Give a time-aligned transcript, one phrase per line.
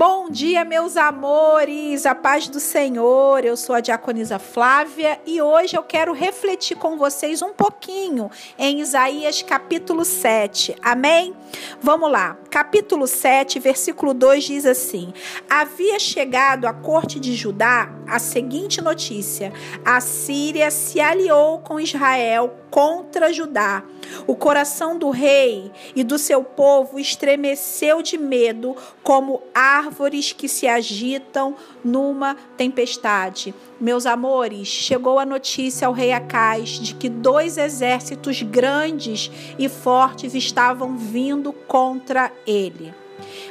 [0.00, 3.44] Bom dia, meus amores, a paz do Senhor.
[3.44, 8.80] Eu sou a diaconisa Flávia e hoje eu quero refletir com vocês um pouquinho em
[8.80, 10.74] Isaías capítulo 7.
[10.80, 11.34] Amém?
[11.82, 12.38] Vamos lá.
[12.48, 15.12] Capítulo 7, versículo 2 diz assim:
[15.50, 19.52] Havia chegado à corte de Judá a seguinte notícia:
[19.84, 23.84] A Síria se aliou com Israel contra Judá.
[24.26, 30.66] O coração do rei e do seu povo estremeceu de medo, como árvores que se
[30.66, 33.54] agitam numa tempestade.
[33.80, 40.34] Meus amores, chegou a notícia ao rei Acais de que dois exércitos grandes e fortes
[40.34, 42.94] estavam vindo contra ele.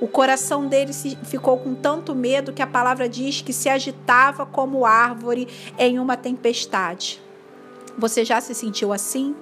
[0.00, 0.92] O coração dele
[1.24, 5.48] ficou com tanto medo que a palavra diz que se agitava como árvore
[5.78, 7.20] em uma tempestade.
[7.96, 9.34] Você já se sentiu assim?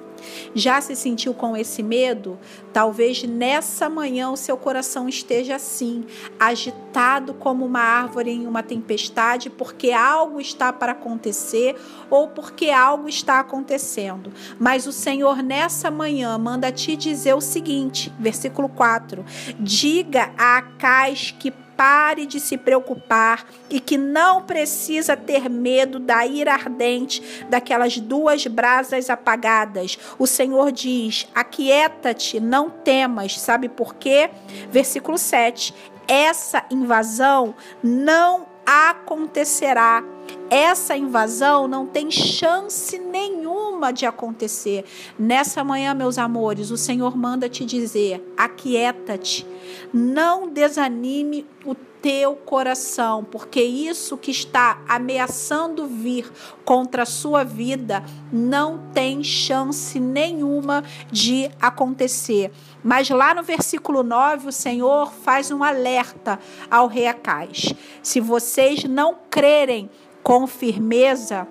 [0.54, 2.38] Já se sentiu com esse medo?
[2.72, 6.04] Talvez nessa manhã o seu coração esteja assim,
[6.38, 11.76] agitado como uma árvore em uma tempestade, porque algo está para acontecer
[12.10, 14.32] ou porque algo está acontecendo.
[14.58, 19.24] Mas o Senhor nessa manhã manda te dizer o seguinte, versículo 4:
[19.58, 26.26] Diga a Acais que pare de se preocupar e que não precisa ter medo da
[26.26, 29.98] ira ardente daquelas duas brasas apagadas.
[30.18, 33.40] O Senhor diz: Aquieta-te, não temas.
[33.40, 34.30] Sabe por quê?
[34.70, 35.74] Versículo 7.
[36.06, 40.02] Essa invasão não acontecerá.
[40.50, 43.41] Essa invasão não tem chance nenhuma
[43.90, 44.84] de acontecer.
[45.18, 49.46] Nessa manhã, meus amores, o Senhor manda te dizer: aquieta-te,
[49.92, 56.30] não desanime o teu coração, porque isso que está ameaçando vir
[56.64, 62.50] contra a sua vida não tem chance nenhuma de acontecer.
[62.82, 67.72] Mas lá no versículo 9, o Senhor faz um alerta ao rei Acais.
[68.02, 69.88] Se vocês não crerem
[70.24, 71.46] com firmeza,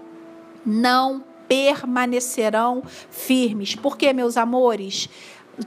[0.65, 3.75] não permanecerão firmes.
[3.75, 5.09] Porque, meus amores,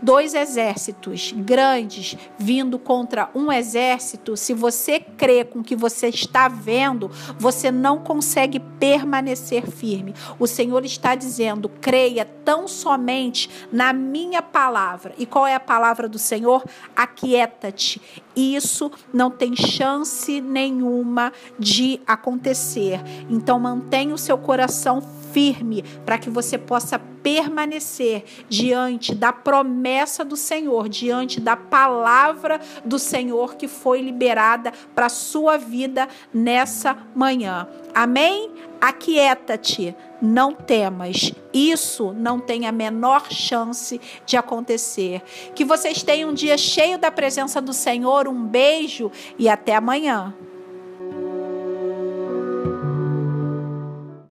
[0.03, 6.49] dois exércitos grandes vindo contra um exército, se você crê com o que você está
[6.49, 10.15] vendo, você não consegue permanecer firme.
[10.39, 15.15] O Senhor está dizendo: creia tão somente na minha palavra.
[15.19, 16.65] E qual é a palavra do Senhor?
[16.97, 18.01] Aquieta-te.
[18.35, 23.03] Isso não tem chance nenhuma de acontecer.
[23.29, 25.03] Então mantenha o seu coração
[25.35, 32.99] firme para que você possa permanecer diante da promessa do Senhor, diante da palavra do
[32.99, 37.67] Senhor que foi liberada para a sua vida nessa manhã.
[37.93, 38.53] Amém?
[38.81, 41.33] Aquieta-te, não temas.
[41.53, 45.23] Isso não tem a menor chance de acontecer.
[45.55, 48.29] Que vocês tenham um dia cheio da presença do Senhor.
[48.29, 50.35] Um beijo e até amanhã.